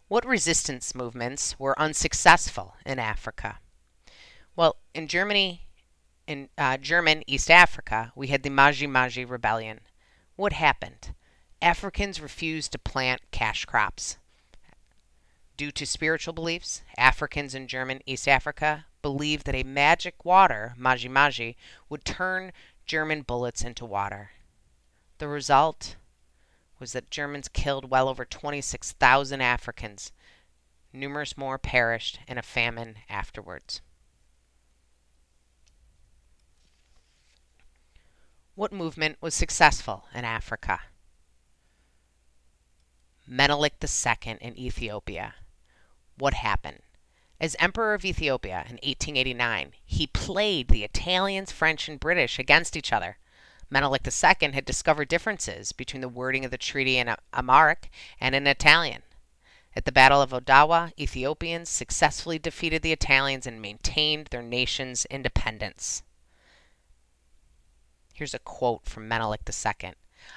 What 0.09 0.27
resistance 0.27 0.95
movements 0.95 1.59
were 1.59 1.79
unsuccessful 1.79 2.77
in 2.85 2.99
Africa? 2.99 3.59
Well, 4.55 4.77
in 4.95 5.09
Germany 5.09 5.63
in 6.27 6.49
uh, 6.57 6.77
German 6.77 7.23
East 7.27 7.51
Africa, 7.51 8.13
we 8.15 8.29
had 8.29 8.43
the 8.43 8.51
Maji 8.51 8.89
Maji 8.89 9.29
Rebellion. 9.29 9.81
What 10.37 10.53
happened? 10.53 11.15
Africans 11.61 12.21
refused 12.21 12.73
to 12.73 12.79
plant 12.79 13.23
cash 13.31 13.65
crops. 13.65 14.19
Due 15.57 15.71
to 15.71 15.87
spiritual 15.87 16.33
beliefs, 16.33 16.83
Africans 16.97 17.55
in 17.55 17.69
German 17.69 18.01
East 18.07 18.27
Africa 18.27 18.87
believed 19.03 19.45
that 19.47 19.55
a 19.55 19.63
magic 19.63 20.25
water, 20.25 20.75
Maji 20.79 21.11
Maji, 21.11 21.57
would 21.89 22.05
turn 22.05 22.53
German 22.87 23.23
bullets 23.23 23.63
into 23.63 23.85
water. 23.85 24.31
The 25.19 25.29
result 25.29 25.97
was 26.79 26.93
that 26.93 27.11
Germans 27.11 27.49
killed 27.49 27.91
well 27.91 28.09
over 28.09 28.25
26,000 28.25 29.41
Africans. 29.41 30.13
Numerous 30.93 31.37
more 31.37 31.59
perished 31.59 32.19
in 32.27 32.39
a 32.39 32.43
famine 32.43 32.97
afterwards. 33.09 33.83
What 38.55 38.73
movement 38.73 39.19
was 39.21 39.35
successful 39.35 40.07
in 40.15 40.25
Africa? 40.25 40.81
Menelik 43.27 43.75
II 43.83 44.39
in 44.41 44.59
Ethiopia. 44.59 45.35
What 46.23 46.35
happened? 46.35 46.83
As 47.41 47.57
Emperor 47.59 47.95
of 47.95 48.05
Ethiopia 48.05 48.65
in 48.69 48.79
1889, 48.85 49.73
he 49.85 50.07
played 50.07 50.69
the 50.69 50.85
Italians, 50.85 51.51
French, 51.51 51.89
and 51.89 51.99
British 51.99 52.39
against 52.39 52.77
each 52.77 52.93
other. 52.93 53.19
Menelik 53.69 54.07
II 54.07 54.53
had 54.53 54.65
discovered 54.65 55.09
differences 55.09 55.73
between 55.73 56.01
the 56.01 56.09
wording 56.09 56.45
of 56.45 56.53
the 56.53 56.59
treaty 56.59 56.97
in 56.97 57.13
Amharic 57.35 57.91
and 58.21 58.37
in 58.37 58.47
Italian. 58.47 59.03
At 59.75 59.85
the 59.85 59.91
Battle 59.91 60.23
of 60.23 60.31
Adowa, 60.33 60.93
Ethiopians 60.97 61.69
successfully 61.69 62.39
defeated 62.39 62.83
the 62.83 62.93
Italians 62.93 63.45
and 63.45 63.61
maintained 63.61 64.29
their 64.29 64.43
nation's 64.43 65.07
independence. 65.07 66.05
Here's 68.15 68.33
a 68.33 68.39
quote 68.39 68.87
from 68.87 69.09
Menelik 69.09 69.41
II. 69.49 69.95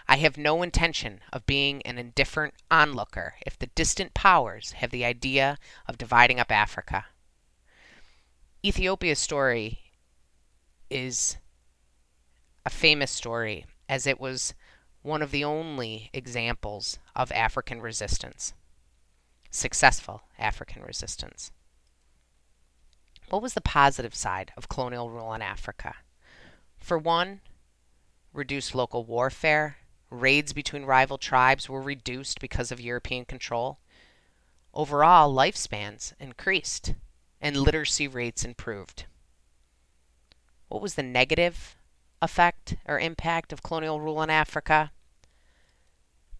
I 0.07 0.17
have 0.17 0.37
no 0.37 0.61
intention 0.61 1.21
of 1.33 1.45
being 1.45 1.81
an 1.83 1.97
indifferent 1.97 2.53
onlooker 2.69 3.35
if 3.45 3.57
the 3.57 3.67
distant 3.67 4.13
powers 4.13 4.73
have 4.73 4.91
the 4.91 5.05
idea 5.05 5.57
of 5.87 5.97
dividing 5.97 6.39
up 6.39 6.51
Africa. 6.51 7.05
Ethiopia's 8.63 9.19
story 9.19 9.79
is 10.89 11.37
a 12.65 12.69
famous 12.69 13.11
story 13.11 13.65
as 13.87 14.07
it 14.07 14.19
was 14.19 14.53
one 15.01 15.21
of 15.21 15.31
the 15.31 15.43
only 15.43 16.09
examples 16.13 16.97
of 17.15 17.31
African 17.31 17.79
resistance, 17.79 18.53
successful 19.51 20.23
African 20.39 20.81
resistance. 20.81 21.51
What 23.29 23.41
was 23.41 23.53
the 23.53 23.61
positive 23.61 24.15
side 24.15 24.51
of 24.57 24.69
colonial 24.69 25.09
rule 25.09 25.33
in 25.33 25.41
Africa? 25.41 25.95
For 26.79 26.97
one, 26.97 27.41
reduced 28.35 28.75
local 28.75 29.05
warfare. 29.05 29.77
Raids 30.09 30.53
between 30.53 30.85
rival 30.85 31.17
tribes 31.17 31.67
were 31.67 31.81
reduced 31.81 32.39
because 32.39 32.71
of 32.71 32.79
European 32.79 33.25
control. 33.25 33.79
Overall, 34.73 35.33
lifespans 35.33 36.13
increased 36.19 36.93
and 37.41 37.57
literacy 37.57 38.07
rates 38.07 38.43
improved. 38.43 39.05
What 40.67 40.81
was 40.81 40.95
the 40.95 41.03
negative 41.03 41.75
effect 42.21 42.75
or 42.85 42.99
impact 42.99 43.53
of 43.53 43.63
colonial 43.63 44.01
rule 44.01 44.21
in 44.21 44.29
Africa? 44.29 44.91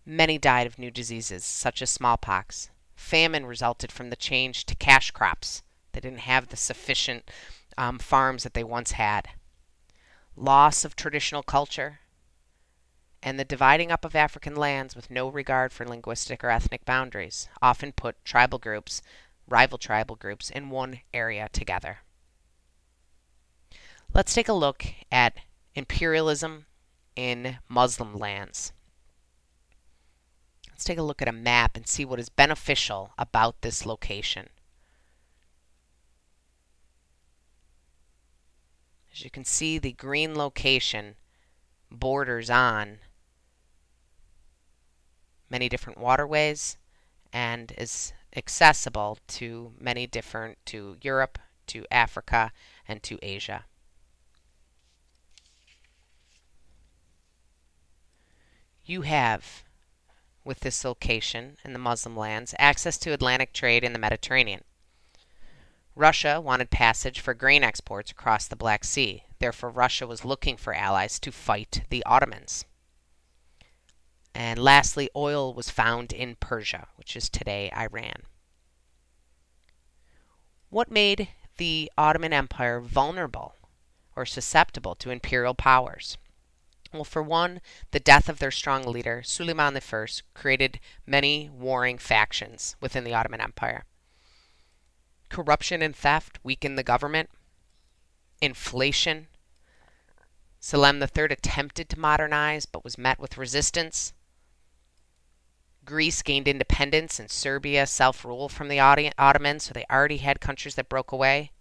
Many 0.06 0.38
died 0.38 0.68
of 0.68 0.78
new 0.78 0.92
diseases, 0.92 1.44
such 1.44 1.82
as 1.82 1.90
smallpox. 1.90 2.70
Famine 2.96 3.46
resulted 3.46 3.92
from 3.92 4.10
the 4.10 4.16
change 4.16 4.66
to 4.66 4.76
cash 4.76 5.12
crops. 5.12 5.64
They 5.94 6.00
didn't 6.00 6.20
have 6.20 6.50
the 6.50 6.58
sufficient 6.58 7.32
um, 7.78 8.00
farms 8.00 8.44
that 8.44 8.54
they 8.54 8.64
once 8.64 8.92
had 8.92 9.30
loss 10.36 10.84
of 10.86 10.96
traditional 10.96 11.44
culture, 11.44 12.00
and 13.24 13.40
the 13.40 13.46
dividing 13.46 13.92
up 13.92 14.06
of 14.06 14.16
African 14.16 14.56
lands 14.56 14.96
with 14.96 15.10
no 15.10 15.28
regard 15.28 15.74
for 15.74 15.88
linguistic 15.88 16.44
or 16.44 16.50
ethnic 16.50 16.86
boundaries 16.86 17.50
often 17.62 17.92
put 17.92 18.24
tribal 18.24 18.60
groups, 18.60 19.02
rival 19.48 19.78
tribal 19.78 20.16
groups, 20.16 20.50
in 20.50 20.70
one 20.70 21.00
area 21.14 21.50
together. 21.52 22.00
Let's 24.14 24.34
take 24.34 24.48
a 24.48 24.54
look 24.54 24.86
at 25.12 25.38
imperialism 25.74 26.68
in 27.16 27.58
Muslim 27.68 28.16
lands. 28.16 28.72
Let's 30.70 30.84
take 30.84 30.98
a 30.98 31.04
look 31.04 31.22
at 31.22 31.28
a 31.28 31.34
map 31.34 31.76
and 31.76 31.88
see 31.88 32.06
what 32.06 32.20
is 32.20 32.30
beneficial 32.30 33.12
about 33.18 33.62
this 33.62 33.86
location. 33.86 34.50
You 39.26 39.32
can 39.32 39.44
see, 39.44 39.78
the 39.78 39.92
green 39.92 40.36
location 40.36 41.16
borders 41.92 42.50
on 42.50 43.00
many 45.50 45.68
different 45.68 46.00
waterways 46.00 46.78
and 47.34 47.74
is 47.78 48.14
accessible 48.36 49.18
to 49.28 49.74
many 49.80 50.06
different, 50.06 50.58
to 50.68 50.96
Europe, 51.02 51.40
to 51.68 51.86
Africa, 51.92 52.52
and 52.88 53.02
to 53.02 53.18
Asia. 53.24 53.66
You 58.86 59.02
have, 59.02 59.64
with 60.44 60.60
this 60.60 60.86
location 60.86 61.58
in 61.66 61.74
the 61.74 61.80
Muslim 61.80 62.16
lands, 62.16 62.54
access 62.60 62.98
to 63.00 63.14
Atlantic 63.14 63.54
trade 63.54 63.84
in 63.84 63.94
the 63.94 64.00
Mediterranean. 64.00 64.64
Russia 65.96 66.42
wanted 66.42 66.70
passage 66.70 67.22
for 67.22 67.34
grain 67.34 67.64
exports 67.64 68.12
across 68.12 68.48
the 68.48 68.56
Black 68.58 68.84
Sea. 68.84 69.24
Therefore, 69.40 69.70
Russia 69.70 70.06
was 70.06 70.26
looking 70.26 70.58
for 70.58 70.74
allies 70.74 71.20
to 71.22 71.32
fight 71.32 71.84
the 71.90 72.04
Ottomans. 72.06 72.66
And 74.34 74.60
lastly, 74.60 75.10
oil 75.16 75.54
was 75.54 75.70
found 75.70 76.12
in 76.12 76.36
Persia, 76.36 76.90
which 76.96 77.16
is 77.16 77.30
today 77.30 77.72
Iran. 77.74 78.24
What 80.70 80.92
made 80.92 81.30
the 81.56 81.90
Ottoman 81.98 82.34
Empire 82.34 82.82
vulnerable 82.82 83.56
or 84.18 84.26
susceptible 84.26 84.96
to 84.96 85.12
imperial 85.12 85.54
powers? 85.54 86.18
Well, 86.92 87.06
for 87.06 87.24
one, 87.24 87.62
the 87.92 88.02
death 88.02 88.28
of 88.28 88.40
their 88.40 88.52
strong 88.52 88.84
leader, 88.84 89.24
Suleiman 89.24 89.78
I, 89.78 90.06
created 90.34 90.82
many 91.06 91.50
warring 91.50 91.98
factions 91.98 92.76
within 92.82 93.06
the 93.06 93.14
Ottoman 93.14 93.40
Empire. 93.40 93.86
Corruption 95.36 95.82
and 95.82 95.94
theft 95.94 96.40
weakened 96.44 96.78
the 96.78 96.82
government. 96.82 97.30
Inflation. 98.40 99.28
Selim 100.62 101.04
III 101.04 101.26
attempted 101.26 101.90
to 101.90 102.00
modernize 102.00 102.66
but 102.66 102.86
was 102.86 102.98
met 102.98 103.20
with 103.20 103.38
resistance. 103.38 104.14
Greece 105.84 106.22
gained 106.22 106.48
independence 106.48 107.20
and 107.20 107.30
Serbia 107.30 107.86
self 107.86 108.24
rule 108.24 108.48
from 108.48 108.70
the 108.70 108.80
Ottomans, 108.80 109.64
so 109.64 109.74
they 109.74 109.84
already 109.92 110.20
had 110.20 110.40
countries 110.40 110.76
that 110.76 110.88
broke 110.88 111.12
away. 111.12 111.52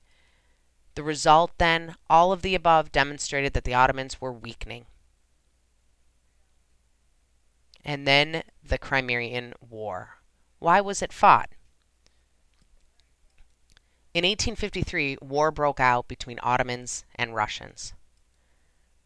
The 0.94 1.02
result, 1.02 1.50
then, 1.58 1.96
all 2.08 2.30
of 2.30 2.42
the 2.42 2.54
above 2.54 2.92
demonstrated 2.92 3.54
that 3.54 3.64
the 3.64 3.74
Ottomans 3.74 4.20
were 4.20 4.32
weakening. 4.32 4.86
And 7.84 8.06
then 8.06 8.44
the 8.62 8.78
Crimean 8.78 9.52
War. 9.58 10.18
Why 10.60 10.80
was 10.80 11.02
it 11.02 11.12
fought? 11.12 11.50
In 14.14 14.22
1853, 14.22 15.18
war 15.20 15.50
broke 15.50 15.80
out 15.80 16.06
between 16.06 16.38
Ottomans 16.40 17.04
and 17.16 17.34
Russians. 17.34 17.94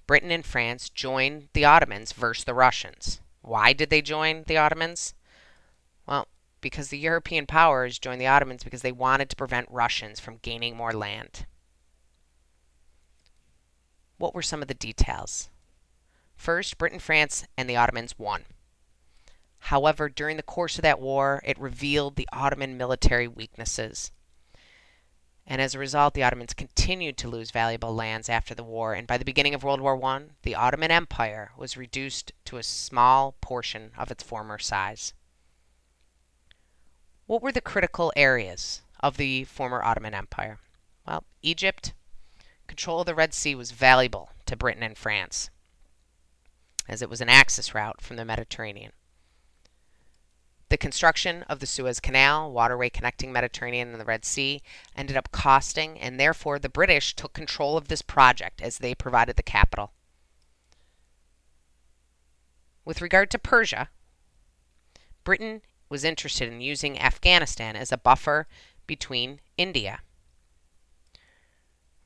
Britain 0.06 0.30
and 0.30 0.44
France 0.44 0.90
joined 0.90 1.48
the 1.54 1.64
Ottomans 1.64 2.12
versus 2.12 2.44
the 2.44 2.52
Russians. 2.52 3.22
Why 3.40 3.72
did 3.72 3.88
they 3.88 4.02
join 4.02 4.44
the 4.46 4.58
Ottomans? 4.58 5.14
Well, 6.06 6.28
because 6.60 6.88
the 6.88 6.98
European 6.98 7.46
powers 7.46 7.98
joined 7.98 8.20
the 8.20 8.26
Ottomans 8.26 8.62
because 8.62 8.82
they 8.82 8.92
wanted 8.92 9.30
to 9.30 9.36
prevent 9.36 9.70
Russians 9.70 10.20
from 10.20 10.40
gaining 10.42 10.76
more 10.76 10.92
land. 10.92 11.46
What 14.18 14.34
were 14.34 14.42
some 14.42 14.60
of 14.60 14.68
the 14.68 14.74
details? 14.74 15.48
First, 16.36 16.76
Britain, 16.76 16.98
France, 16.98 17.46
and 17.56 17.68
the 17.68 17.76
Ottomans 17.76 18.18
won. 18.18 18.44
However, 19.60 20.10
during 20.10 20.36
the 20.36 20.42
course 20.42 20.76
of 20.76 20.82
that 20.82 21.00
war, 21.00 21.40
it 21.46 21.58
revealed 21.58 22.16
the 22.16 22.28
Ottoman 22.30 22.76
military 22.76 23.26
weaknesses. 23.26 24.12
And 25.50 25.62
as 25.62 25.74
a 25.74 25.78
result, 25.78 26.12
the 26.12 26.22
Ottomans 26.22 26.52
continued 26.52 27.16
to 27.16 27.28
lose 27.28 27.50
valuable 27.50 27.94
lands 27.94 28.28
after 28.28 28.54
the 28.54 28.62
war, 28.62 28.92
and 28.92 29.06
by 29.06 29.16
the 29.16 29.24
beginning 29.24 29.54
of 29.54 29.64
World 29.64 29.80
War 29.80 29.98
I, 30.04 30.24
the 30.42 30.54
Ottoman 30.54 30.90
Empire 30.90 31.52
was 31.56 31.74
reduced 31.74 32.32
to 32.44 32.58
a 32.58 32.62
small 32.62 33.32
portion 33.40 33.92
of 33.96 34.10
its 34.10 34.22
former 34.22 34.58
size. 34.58 35.14
What 37.24 37.40
were 37.40 37.50
the 37.50 37.62
critical 37.62 38.12
areas 38.14 38.82
of 39.00 39.16
the 39.16 39.44
former 39.44 39.82
Ottoman 39.82 40.12
Empire? 40.12 40.58
Well, 41.06 41.24
Egypt, 41.40 41.94
control 42.66 43.00
of 43.00 43.06
the 43.06 43.14
Red 43.14 43.32
Sea 43.32 43.54
was 43.54 43.70
valuable 43.70 44.32
to 44.44 44.54
Britain 44.54 44.82
and 44.82 44.98
France, 44.98 45.48
as 46.86 47.00
it 47.00 47.08
was 47.08 47.22
an 47.22 47.30
access 47.30 47.74
route 47.74 48.02
from 48.02 48.16
the 48.16 48.24
Mediterranean. 48.26 48.92
The 50.70 50.76
construction 50.76 51.44
of 51.44 51.60
the 51.60 51.66
Suez 51.66 51.98
Canal, 51.98 52.52
waterway 52.52 52.90
connecting 52.90 53.32
Mediterranean 53.32 53.90
and 53.90 54.00
the 54.00 54.04
Red 54.04 54.26
Sea, 54.26 54.62
ended 54.94 55.16
up 55.16 55.32
costing, 55.32 55.98
and 55.98 56.20
therefore 56.20 56.58
the 56.58 56.68
British 56.68 57.14
took 57.14 57.32
control 57.32 57.78
of 57.78 57.88
this 57.88 58.02
project 58.02 58.60
as 58.60 58.78
they 58.78 58.94
provided 58.94 59.36
the 59.36 59.42
capital. 59.42 59.92
With 62.84 63.00
regard 63.00 63.30
to 63.30 63.38
Persia, 63.38 63.88
Britain 65.24 65.62
was 65.88 66.04
interested 66.04 66.52
in 66.52 66.60
using 66.60 67.00
Afghanistan 67.00 67.74
as 67.74 67.90
a 67.90 67.98
buffer 67.98 68.46
between 68.86 69.40
India. 69.56 70.00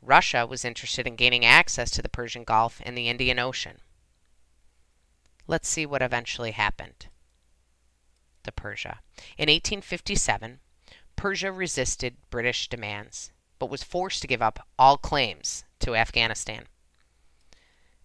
Russia 0.00 0.46
was 0.46 0.64
interested 0.64 1.06
in 1.06 1.16
gaining 1.16 1.44
access 1.44 1.90
to 1.90 2.02
the 2.02 2.08
Persian 2.08 2.44
Gulf 2.44 2.80
and 2.84 2.96
the 2.96 3.08
Indian 3.08 3.40
Ocean. 3.40 3.80
Let's 5.48 5.68
see 5.68 5.84
what 5.84 6.02
eventually 6.02 6.52
happened 6.52 7.08
to 8.44 8.52
Persia. 8.52 9.00
In 9.38 9.48
1857, 9.48 10.60
Persia 11.16 11.52
resisted 11.52 12.16
British 12.30 12.68
demands, 12.68 13.32
but 13.58 13.70
was 13.70 13.82
forced 13.82 14.22
to 14.22 14.28
give 14.28 14.42
up 14.42 14.66
all 14.78 14.96
claims 14.96 15.64
to 15.80 15.94
Afghanistan. 15.94 16.66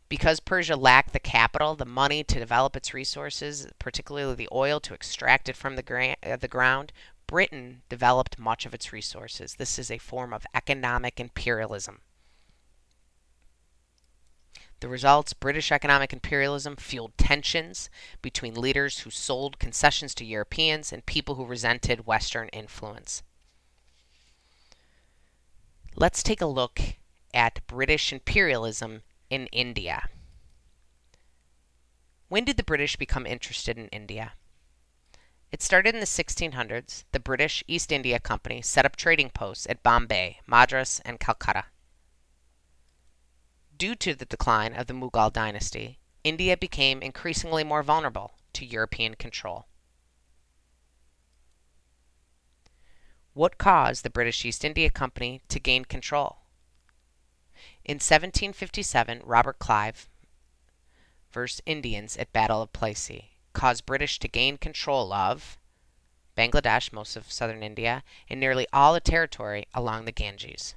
Because 0.09 0.39
Persia 0.39 0.75
lacked 0.75 1.13
the 1.13 1.19
capital, 1.19 1.75
the 1.75 1.85
money 1.85 2.23
to 2.23 2.39
develop 2.39 2.75
its 2.75 2.93
resources, 2.93 3.67
particularly 3.77 4.35
the 4.35 4.49
oil 4.51 4.79
to 4.81 4.93
extract 4.93 5.49
it 5.49 5.57
from 5.57 5.75
the, 5.75 5.83
gra- 5.83 6.15
uh, 6.23 6.37
the 6.37 6.47
ground, 6.47 6.93
Britain 7.27 7.81
developed 7.89 8.39
much 8.39 8.65
of 8.65 8.73
its 8.73 8.93
resources. 8.93 9.55
This 9.55 9.77
is 9.77 9.91
a 9.91 9.97
form 9.97 10.31
of 10.33 10.45
economic 10.53 11.19
imperialism. 11.19 11.99
The 14.79 14.87
results 14.87 15.33
British 15.33 15.71
economic 15.71 16.13
imperialism 16.13 16.75
fueled 16.75 17.17
tensions 17.17 17.89
between 18.21 18.53
leaders 18.53 18.99
who 18.99 19.09
sold 19.09 19.57
concessions 19.57 20.13
to 20.15 20.25
Europeans 20.25 20.93
and 20.93 21.05
people 21.05 21.35
who 21.35 21.45
resented 21.45 22.05
Western 22.05 22.47
influence. 22.49 23.23
Let's 25.95 26.21
take 26.21 26.41
a 26.41 26.45
look 26.45 26.79
at 27.33 27.65
British 27.65 28.13
imperialism 28.13 29.01
in 29.31 29.47
India. 29.47 30.09
When 32.29 32.43
did 32.43 32.57
the 32.57 32.63
British 32.63 32.97
become 32.97 33.25
interested 33.25 33.79
in 33.79 33.87
India? 33.87 34.33
It 35.51 35.63
started 35.63 35.95
in 35.95 36.01
the 36.01 36.05
1600s. 36.05 37.05
The 37.13 37.19
British 37.19 37.63
East 37.67 37.91
India 37.91 38.19
Company 38.19 38.61
set 38.61 38.85
up 38.85 38.95
trading 38.95 39.31
posts 39.31 39.65
at 39.69 39.81
Bombay, 39.81 40.41
Madras, 40.45 41.01
and 41.03 41.19
Calcutta. 41.19 41.65
Due 43.77 43.93
to 43.93 44.15
the 44.15 44.25
decline 44.25 44.73
of 44.73 44.87
the 44.87 44.93
Mughal 44.93 45.31
dynasty, 45.31 45.99
India 46.23 46.57
became 46.57 47.03
increasingly 47.03 47.63
more 47.63 47.83
vulnerable 47.83 48.33
to 48.53 48.65
European 48.65 49.13
control. 49.13 49.67
What 53.33 53.59
caused 53.59 54.03
the 54.03 54.09
British 54.09 54.43
East 54.43 54.65
India 54.65 54.89
Company 54.89 55.43
to 55.49 55.59
gain 55.59 55.85
control? 55.85 56.37
In 57.85 57.97
1757, 57.97 59.21
Robert 59.23 59.59
Clive 59.59 60.09
versus 61.31 61.61
Indians 61.67 62.17
at 62.17 62.33
Battle 62.33 62.63
of 62.63 62.73
Plassey 62.73 63.37
caused 63.53 63.85
British 63.85 64.17
to 64.19 64.27
gain 64.27 64.57
control 64.57 65.13
of 65.13 65.59
Bangladesh, 66.35 66.91
most 66.91 67.15
of 67.15 67.31
southern 67.31 67.61
India, 67.61 68.03
and 68.27 68.39
nearly 68.39 68.65
all 68.73 68.95
the 68.95 68.99
territory 68.99 69.67
along 69.75 70.05
the 70.05 70.11
Ganges. 70.11 70.73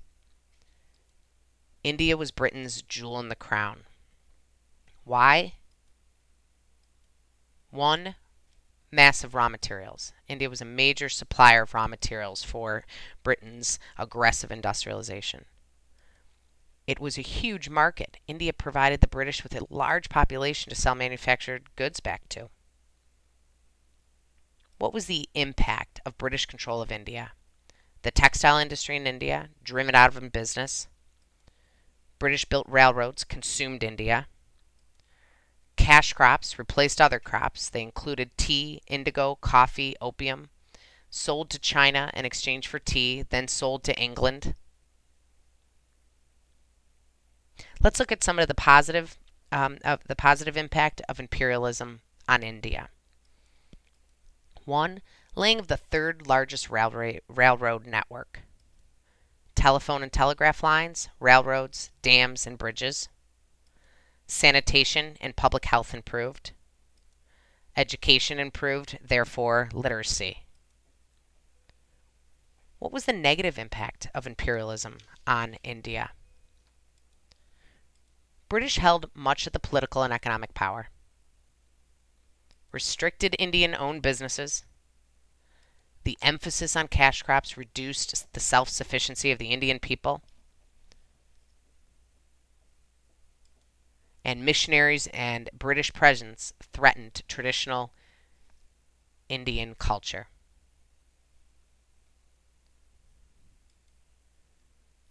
India 1.83 2.17
was 2.17 2.31
Britain's 2.31 2.83
jewel 2.83 3.19
in 3.19 3.29
the 3.29 3.37
crown. 3.37 3.85
Why? 5.05 5.55
One, 7.71 8.17
massive 8.91 9.35
raw 9.35 9.49
materials. 9.49 10.13
India 10.29 10.51
was 10.51 10.61
a 10.61 10.67
major 10.67 11.09
supplier 11.09 11.63
of 11.63 11.75
raw 11.75 11.87
materials 11.87 12.43
for 12.43 12.85
Britain's 13.23 13.79
aggressive 13.97 14.51
industrialization. 14.51 15.47
It 16.87 16.99
was 16.99 17.17
a 17.17 17.23
huge 17.23 17.69
market. 17.69 18.19
India 18.27 18.53
provided 18.53 19.01
the 19.01 19.07
British 19.07 19.43
with 19.43 19.55
a 19.55 19.67
large 19.71 20.09
population 20.09 20.71
to 20.71 20.77
sell 20.77 20.95
manufactured 20.95 21.75
goods 21.77 22.01
back 22.01 22.29
to. 22.31 22.51
What 24.79 24.93
was 24.93 25.07
the 25.07 25.29
impact 25.35 26.01
of 26.05 26.19
British 26.19 26.47
control 26.47 26.83
of 26.83 26.91
India? 26.91 27.33
The 28.03 28.11
textile 28.11 28.59
industry 28.59 28.97
in 28.97 29.07
India, 29.07 29.51
driven 29.63 29.95
out 29.95 30.17
of 30.17 30.33
business. 30.33 30.89
British 32.21 32.45
built 32.45 32.69
railroads 32.69 33.25
consumed 33.25 33.83
India. 33.83 34.29
Cash 35.77 36.13
crops 36.13 36.59
replaced 36.59 37.01
other 37.01 37.19
crops. 37.19 37.69
They 37.69 37.83
included 37.83 38.37
tea, 38.37 38.83
indigo, 38.87 39.37
coffee, 39.41 39.97
opium, 40.01 40.51
sold 41.09 41.49
to 41.51 41.59
China 41.59 42.11
in 42.15 42.27
exchange 42.27 42.69
for 42.69 42.79
tea, 42.79 43.23
then 43.23 43.49
sold 43.49 43.83
to 43.85 43.99
England. 43.99 44.55
Let's 47.81 47.99
look 47.99 48.13
at 48.13 48.23
some 48.23 48.39
of 48.39 48.47
the 48.47 48.55
positive 48.55 49.19
um, 49.51 49.79
of 49.83 50.05
the 50.07 50.15
positive 50.15 50.57
impact 50.57 51.01
of 51.09 51.19
imperialism 51.19 52.03
on 52.29 52.43
India. 52.43 52.91
One, 54.67 55.01
laying 55.35 55.59
of 55.59 55.69
the 55.69 55.79
third 55.79 56.27
largest 56.27 56.71
railroad, 56.71 57.23
railroad 57.29 57.87
network. 57.87 58.43
Telephone 59.61 60.03
and 60.03 60.11
telegraph 60.11 60.63
lines, 60.63 61.11
railroads, 61.21 61.91
dams, 62.01 62.47
and 62.47 62.57
bridges. 62.57 63.11
Sanitation 64.27 65.19
and 65.21 65.37
public 65.37 65.67
health 65.67 65.93
improved. 65.93 66.53
Education 67.77 68.39
improved, 68.39 68.99
therefore, 69.05 69.69
literacy. 69.75 70.47
What 72.79 72.91
was 72.91 73.05
the 73.05 73.13
negative 73.13 73.59
impact 73.59 74.09
of 74.15 74.27
imperialism 74.27 74.97
on 75.27 75.59
India? 75.63 76.13
British 78.49 78.77
held 78.77 79.11
much 79.13 79.47
of 79.47 79.53
the 79.53 79.61
political 79.61 80.03
and 80.03 80.11
economic 80.15 80.55
power, 80.55 80.89
restricted 82.73 83.37
Indian 83.39 83.75
owned 83.75 84.01
businesses. 84.01 84.65
The 86.11 86.19
emphasis 86.23 86.75
on 86.75 86.89
cash 86.89 87.23
crops 87.23 87.57
reduced 87.57 88.33
the 88.33 88.41
self 88.41 88.69
sufficiency 88.69 89.31
of 89.31 89.39
the 89.39 89.53
Indian 89.53 89.79
people. 89.79 90.25
And 94.25 94.45
missionaries 94.45 95.07
and 95.13 95.49
British 95.53 95.93
presence 95.93 96.53
threatened 96.73 97.23
traditional 97.29 97.93
Indian 99.29 99.77
culture. 99.77 100.27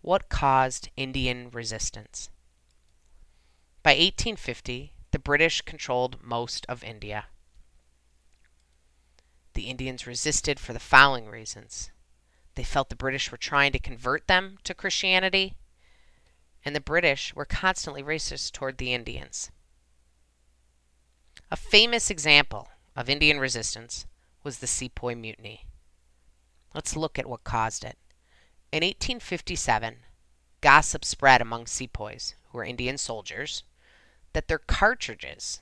What 0.01 0.27
caused 0.27 0.89
Indian 0.97 1.49
resistance? 1.49 2.29
By 3.83 3.91
1850, 3.91 4.91
the 5.11 5.19
British 5.19 5.61
controlled 5.61 6.21
most 6.21 6.65
of 6.67 6.83
India. 6.83 7.27
The 9.59 9.67
Indians 9.67 10.07
resisted 10.07 10.57
for 10.57 10.71
the 10.71 10.79
following 10.79 11.27
reasons. 11.27 11.91
They 12.55 12.63
felt 12.63 12.87
the 12.87 12.95
British 12.95 13.29
were 13.29 13.37
trying 13.37 13.73
to 13.73 13.77
convert 13.77 14.25
them 14.25 14.57
to 14.63 14.73
Christianity, 14.73 15.57
and 16.63 16.73
the 16.73 16.79
British 16.79 17.35
were 17.35 17.43
constantly 17.43 18.01
racist 18.01 18.53
toward 18.53 18.77
the 18.77 18.93
Indians. 18.93 19.51
A 21.51 21.57
famous 21.57 22.09
example 22.09 22.69
of 22.95 23.09
Indian 23.09 23.37
resistance 23.37 24.05
was 24.43 24.59
the 24.59 24.65
Sepoy 24.65 25.13
Mutiny. 25.13 25.65
Let's 26.73 26.95
look 26.95 27.19
at 27.19 27.27
what 27.27 27.43
caused 27.43 27.83
it. 27.83 27.97
In 28.71 28.81
1857, 28.81 29.97
gossip 30.61 31.03
spread 31.03 31.41
among 31.41 31.65
sepoys, 31.65 32.33
who 32.47 32.59
were 32.59 32.63
Indian 32.63 32.97
soldiers, 32.97 33.65
that 34.31 34.47
their 34.47 34.59
cartridges, 34.59 35.61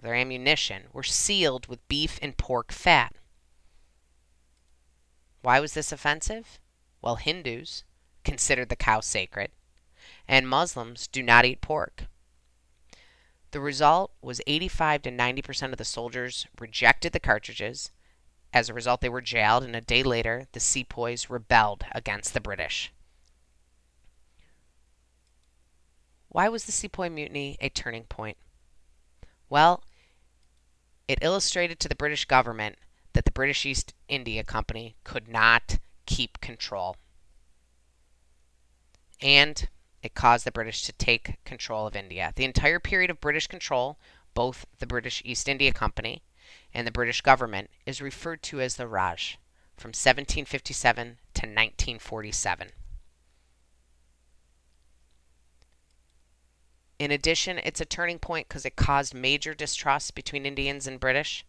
their 0.00 0.14
ammunition, 0.14 0.84
were 0.92 1.02
sealed 1.02 1.66
with 1.66 1.88
beef 1.88 2.20
and 2.22 2.38
pork 2.38 2.70
fat. 2.70 3.12
Why 5.44 5.60
was 5.60 5.74
this 5.74 5.92
offensive? 5.92 6.58
Well, 7.02 7.16
Hindus 7.16 7.84
considered 8.24 8.70
the 8.70 8.76
cow 8.76 9.00
sacred, 9.00 9.50
and 10.26 10.48
Muslims 10.48 11.06
do 11.06 11.22
not 11.22 11.44
eat 11.44 11.60
pork. 11.60 12.06
The 13.50 13.60
result 13.60 14.12
was 14.22 14.40
85 14.46 15.02
to 15.02 15.10
90% 15.10 15.72
of 15.72 15.76
the 15.76 15.84
soldiers 15.84 16.46
rejected 16.58 17.12
the 17.12 17.20
cartridges. 17.20 17.90
As 18.54 18.70
a 18.70 18.74
result, 18.74 19.02
they 19.02 19.10
were 19.10 19.20
jailed, 19.20 19.64
and 19.64 19.76
a 19.76 19.82
day 19.82 20.02
later, 20.02 20.46
the 20.52 20.60
sepoys 20.60 21.28
rebelled 21.28 21.84
against 21.92 22.32
the 22.32 22.40
British. 22.40 22.90
Why 26.30 26.48
was 26.48 26.64
the 26.64 26.72
Sepoy 26.72 27.10
Mutiny 27.10 27.58
a 27.60 27.68
turning 27.68 28.04
point? 28.04 28.38
Well, 29.50 29.84
it 31.06 31.18
illustrated 31.20 31.78
to 31.80 31.88
the 31.90 31.94
British 31.94 32.24
government 32.24 32.78
that 33.14 33.24
the 33.24 33.30
British 33.30 33.64
East 33.64 33.94
India 34.08 34.44
Company 34.44 34.94
could 35.02 35.28
not 35.28 35.78
keep 36.04 36.40
control. 36.40 36.96
And 39.20 39.68
it 40.02 40.14
caused 40.14 40.44
the 40.44 40.52
British 40.52 40.82
to 40.82 40.92
take 40.92 41.42
control 41.44 41.86
of 41.86 41.96
India. 41.96 42.32
The 42.36 42.44
entire 42.44 42.78
period 42.78 43.10
of 43.10 43.20
British 43.20 43.46
control, 43.46 43.98
both 44.34 44.66
the 44.78 44.86
British 44.86 45.22
East 45.24 45.48
India 45.48 45.72
Company 45.72 46.22
and 46.74 46.86
the 46.86 46.92
British 46.92 47.22
government, 47.22 47.70
is 47.86 48.02
referred 48.02 48.42
to 48.42 48.60
as 48.60 48.76
the 48.76 48.86
Raj 48.86 49.38
from 49.76 49.88
1757 49.88 51.06
to 51.06 51.40
1947. 51.46 52.68
In 56.98 57.10
addition, 57.10 57.58
it's 57.58 57.80
a 57.80 57.84
turning 57.84 58.18
point 58.18 58.48
because 58.48 58.64
it 58.64 58.76
caused 58.76 59.14
major 59.14 59.54
distrust 59.54 60.14
between 60.14 60.46
Indians 60.46 60.86
and 60.86 61.00
British. 61.00 61.44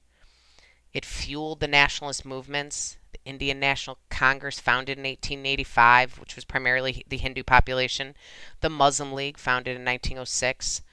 It 0.95 1.03
fueled 1.03 1.59
the 1.59 1.67
nationalist 1.67 2.23
movements. 2.23 2.95
The 3.11 3.19
Indian 3.25 3.59
National 3.59 3.97
Congress, 4.09 4.61
founded 4.61 4.97
in 4.97 5.03
1885, 5.03 6.19
which 6.19 6.37
was 6.37 6.45
primarily 6.45 7.03
the 7.05 7.17
Hindu 7.17 7.43
population. 7.43 8.15
The 8.61 8.69
Muslim 8.69 9.11
League, 9.11 9.37
founded 9.37 9.75
in 9.75 9.83
1906. 9.83 10.83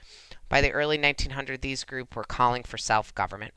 By 0.48 0.60
the 0.60 0.72
early 0.72 0.98
1900s, 0.98 1.60
these 1.60 1.84
groups 1.84 2.16
were 2.16 2.24
calling 2.24 2.64
for 2.64 2.78
self 2.78 3.14
government. 3.14 3.54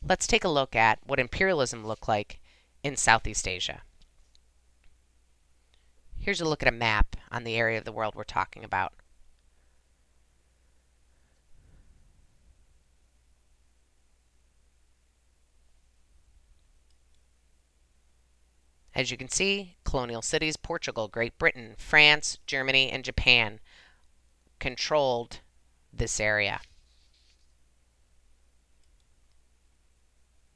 Let's 0.00 0.28
take 0.28 0.44
a 0.44 0.48
look 0.48 0.76
at 0.76 1.00
what 1.04 1.18
imperialism 1.18 1.84
looked 1.84 2.06
like 2.06 2.38
in 2.84 2.96
Southeast 2.96 3.48
Asia. 3.48 3.82
Here's 6.16 6.40
a 6.40 6.48
look 6.48 6.62
at 6.62 6.68
a 6.68 6.76
map 6.76 7.16
on 7.32 7.42
the 7.42 7.56
area 7.56 7.78
of 7.78 7.84
the 7.84 7.90
world 7.90 8.14
we're 8.14 8.22
talking 8.22 8.62
about. 8.62 8.92
As 18.94 19.10
you 19.10 19.16
can 19.16 19.28
see, 19.28 19.76
colonial 19.84 20.22
cities, 20.22 20.56
Portugal, 20.56 21.08
Great 21.08 21.38
Britain, 21.38 21.74
France, 21.78 22.38
Germany, 22.46 22.90
and 22.90 23.04
Japan 23.04 23.60
controlled 24.58 25.40
this 25.92 26.20
area. 26.20 26.60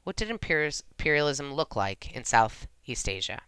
What 0.03 0.15
did 0.15 0.29
imperialism 0.29 1.53
look 1.53 1.75
like 1.75 2.15
in 2.15 2.23
Southeast 2.23 3.09
Asia? 3.09 3.41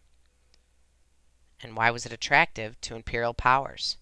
And 1.62 1.78
why 1.78 1.92
was 1.92 2.06
it 2.06 2.12
attractive 2.12 2.80
to 2.82 2.96
imperial 2.96 3.34
powers? 3.34 3.98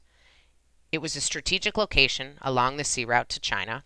It 0.91 0.99
was 0.99 1.15
a 1.15 1.21
strategic 1.21 1.77
location 1.77 2.37
along 2.41 2.77
the 2.77 2.83
sea 2.83 3.03
route 3.05 3.29
to 3.29 3.39
China. 3.39 3.83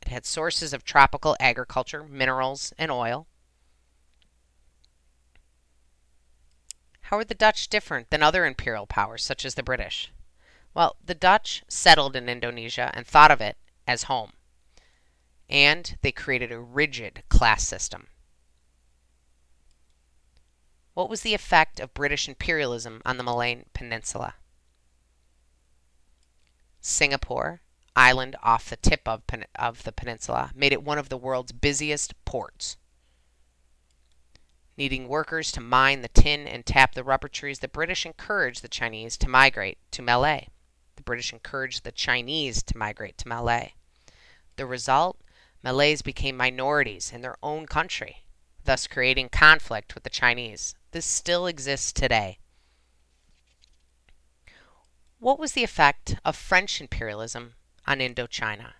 It 0.00 0.08
had 0.08 0.24
sources 0.24 0.72
of 0.72 0.84
tropical 0.84 1.36
agriculture, 1.40 2.04
minerals, 2.04 2.72
and 2.78 2.90
oil. 2.90 3.26
How 7.12 7.18
were 7.18 7.24
the 7.24 7.34
Dutch 7.34 7.68
different 7.68 8.08
than 8.08 8.22
other 8.22 8.46
imperial 8.46 8.86
powers, 8.86 9.22
such 9.22 9.44
as 9.44 9.54
the 9.54 9.62
British? 9.62 10.10
Well, 10.72 10.96
the 11.04 11.14
Dutch 11.14 11.62
settled 11.68 12.16
in 12.16 12.26
Indonesia 12.26 12.90
and 12.94 13.06
thought 13.06 13.30
of 13.30 13.42
it 13.42 13.58
as 13.86 14.04
home. 14.04 14.32
And 15.46 15.98
they 16.00 16.10
created 16.10 16.50
a 16.50 16.58
rigid 16.58 17.22
class 17.28 17.68
system. 17.68 18.06
What 20.94 21.10
was 21.10 21.20
the 21.20 21.34
effect 21.34 21.80
of 21.80 21.92
British 21.92 22.28
imperialism 22.28 23.02
on 23.04 23.18
the 23.18 23.24
Malay 23.24 23.64
Peninsula? 23.74 24.36
Singapore, 26.80 27.60
island 27.94 28.36
off 28.42 28.70
the 28.70 28.76
tip 28.76 29.06
of, 29.06 29.20
of 29.56 29.82
the 29.82 29.92
peninsula, 29.92 30.50
made 30.54 30.72
it 30.72 30.82
one 30.82 30.96
of 30.96 31.10
the 31.10 31.18
world's 31.18 31.52
busiest 31.52 32.14
ports. 32.24 32.78
Needing 34.76 35.06
workers 35.06 35.52
to 35.52 35.60
mine 35.60 36.00
the 36.00 36.08
tin 36.08 36.46
and 36.46 36.64
tap 36.64 36.94
the 36.94 37.04
rubber 37.04 37.28
trees, 37.28 37.58
the 37.58 37.68
British 37.68 38.06
encouraged 38.06 38.62
the 38.62 38.68
Chinese 38.68 39.16
to 39.18 39.28
migrate 39.28 39.78
to 39.90 40.02
Malay. 40.02 40.48
The 40.96 41.02
British 41.02 41.32
encouraged 41.32 41.84
the 41.84 41.92
Chinese 41.92 42.62
to 42.62 42.76
migrate 42.78 43.18
to 43.18 43.28
Malay. 43.28 43.74
The 44.56 44.66
result 44.66 45.20
Malays 45.62 46.02
became 46.02 46.36
minorities 46.36 47.12
in 47.12 47.20
their 47.20 47.36
own 47.42 47.66
country, 47.66 48.24
thus 48.64 48.86
creating 48.86 49.28
conflict 49.28 49.94
with 49.94 50.04
the 50.04 50.10
Chinese. 50.10 50.74
This 50.90 51.06
still 51.06 51.46
exists 51.46 51.92
today. 51.92 52.38
What 55.18 55.38
was 55.38 55.52
the 55.52 55.62
effect 55.62 56.16
of 56.24 56.34
French 56.34 56.80
imperialism 56.80 57.54
on 57.86 57.98
Indochina? 57.98 58.72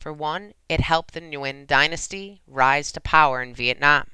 For 0.00 0.14
one, 0.14 0.54
it 0.66 0.80
helped 0.80 1.12
the 1.12 1.20
Nguyen 1.20 1.66
dynasty 1.66 2.40
rise 2.46 2.90
to 2.92 3.02
power 3.02 3.42
in 3.42 3.54
Vietnam. 3.54 4.10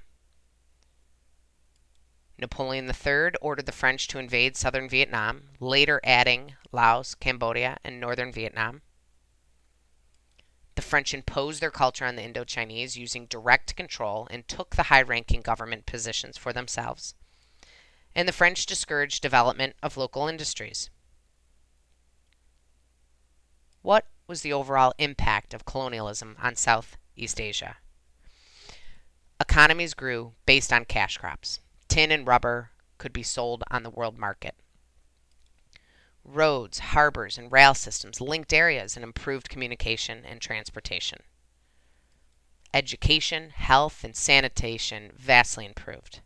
Napoleon 2.37 2.89
III 2.89 3.37
ordered 3.41 3.67
the 3.67 3.73
French 3.73 4.09
to 4.09 4.19
invade 4.19 4.57
southern 4.57 4.89
Vietnam, 4.89 5.51
later 5.61 6.01
adding 6.03 6.57
Laos, 6.73 7.15
Cambodia, 7.15 7.79
and 7.85 8.01
northern 8.01 8.33
Vietnam. 8.33 8.83
The 10.75 10.83
French 10.83 11.15
imposed 11.15 11.63
their 11.63 11.71
culture 11.71 12.05
on 12.05 12.17
the 12.17 12.23
Indochinese 12.23 12.97
using 12.97 13.27
direct 13.27 13.77
control 13.77 14.27
and 14.29 14.47
took 14.49 14.75
the 14.75 14.85
high 14.85 15.03
ranking 15.03 15.41
government 15.41 15.87
positions 15.87 16.37
for 16.37 16.53
themselves. 16.53 17.15
And 18.13 18.27
the 18.27 18.33
French 18.33 18.67
discouraged 18.67 19.23
development 19.23 19.77
of 19.85 19.97
local 19.97 20.27
industries. 20.27 20.91
What 23.83 24.07
was 24.27 24.43
the 24.43 24.53
overall 24.53 24.93
impact 24.99 25.55
of 25.55 25.65
colonialism 25.65 26.37
on 26.43 26.57
Southeast 26.57 27.41
Asia? 27.41 27.77
Economies 29.41 29.95
grew 29.95 30.33
based 30.47 30.73
on 30.73 30.85
cash 30.85 31.19
crops. 31.19 31.61
Tin 31.89 32.11
and 32.11 32.27
rubber 32.27 32.71
could 32.99 33.13
be 33.13 33.23
sold 33.23 33.63
on 33.71 33.83
the 33.83 33.91
world 33.91 34.19
market. 34.19 34.55
Roads, 36.25 36.81
harbors, 36.81 37.39
and 37.39 37.53
rail 37.53 37.75
systems 37.75 38.21
linked 38.21 38.53
areas 38.53 38.97
and 38.97 39.05
improved 39.05 39.49
communication 39.49 40.25
and 40.25 40.41
transportation. 40.41 41.21
Education, 42.75 43.51
health, 43.51 44.03
and 44.03 44.17
sanitation 44.17 45.13
vastly 45.15 45.65
improved. 45.65 46.21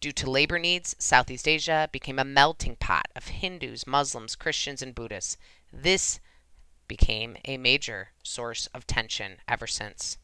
Due 0.00 0.12
to 0.12 0.30
labor 0.30 0.58
needs, 0.58 0.96
Southeast 0.98 1.46
Asia 1.46 1.88
became 1.92 2.18
a 2.18 2.24
melting 2.24 2.76
pot 2.76 3.06
of 3.14 3.28
Hindus, 3.28 3.86
Muslims, 3.86 4.34
Christians, 4.34 4.80
and 4.80 4.94
Buddhists. 4.94 5.36
This 5.72 6.20
became 6.88 7.36
a 7.44 7.56
major 7.56 8.10
source 8.22 8.66
of 8.68 8.86
tension 8.86 9.40
ever 9.46 9.66
since. 9.66 10.18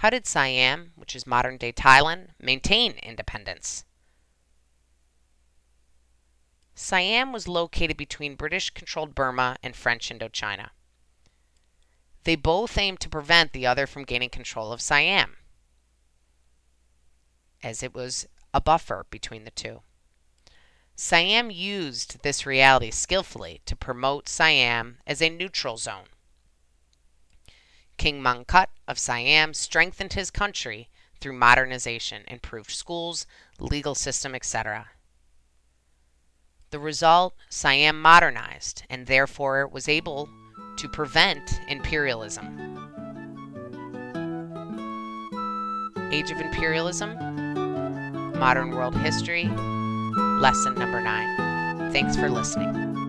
How 0.00 0.10
did 0.10 0.26
Siam, 0.26 0.92
which 0.94 1.16
is 1.16 1.26
modern 1.26 1.56
day 1.56 1.72
Thailand, 1.72 2.30
maintain 2.38 2.92
independence? 3.02 3.84
Siam 6.74 7.32
was 7.32 7.48
located 7.48 7.96
between 7.96 8.36
British 8.36 8.68
controlled 8.70 9.14
Burma 9.14 9.56
and 9.62 9.74
French 9.74 10.10
Indochina. 10.10 10.70
They 12.24 12.36
both 12.36 12.76
aimed 12.76 13.00
to 13.00 13.08
prevent 13.08 13.52
the 13.52 13.66
other 13.66 13.86
from 13.86 14.04
gaining 14.04 14.30
control 14.30 14.72
of 14.72 14.82
Siam, 14.82 15.36
as 17.62 17.82
it 17.82 17.94
was 17.94 18.26
a 18.52 18.60
buffer 18.60 19.06
between 19.10 19.44
the 19.44 19.50
two. 19.50 19.82
Siam 20.98 21.50
used 21.50 22.22
this 22.22 22.46
reality 22.46 22.90
skillfully 22.90 23.60
to 23.66 23.76
promote 23.76 24.30
Siam 24.30 24.96
as 25.06 25.20
a 25.20 25.28
neutral 25.28 25.76
zone. 25.76 26.06
King 27.98 28.22
Mongkut 28.22 28.68
of 28.88 28.98
Siam 28.98 29.52
strengthened 29.52 30.14
his 30.14 30.30
country 30.30 30.88
through 31.20 31.34
modernization, 31.34 32.22
improved 32.28 32.70
schools, 32.70 33.26
legal 33.58 33.94
system, 33.94 34.34
etc. 34.34 34.88
The 36.70 36.78
result, 36.78 37.34
Siam 37.50 38.00
modernized 38.00 38.84
and 38.88 39.06
therefore 39.06 39.66
was 39.66 39.88
able 39.88 40.30
to 40.78 40.88
prevent 40.88 41.60
imperialism. 41.68 42.46
Age 46.10 46.30
of 46.30 46.40
Imperialism 46.40 47.18
Modern 48.38 48.70
World 48.70 48.96
History, 48.96 49.50
Lesson 50.40 50.74
Number 50.74 51.00
9. 51.00 51.92
Thanks 51.92 52.16
for 52.16 52.28
listening. 52.28 53.05